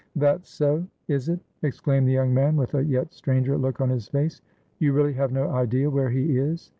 [0.15, 4.07] "That's so, is it?" exclaimed the young man, with a yet stranger look on his
[4.07, 4.41] face.
[4.79, 6.69] "You really have no idea where he is?"